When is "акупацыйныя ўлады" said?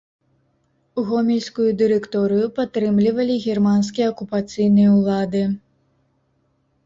4.13-5.43